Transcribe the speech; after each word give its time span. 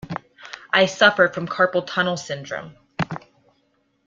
I 0.73 0.87
suffer 0.87 1.27
from 1.27 1.47
carpal 1.47 1.85
tunnel 1.85 2.17
syndrome. 2.17 2.75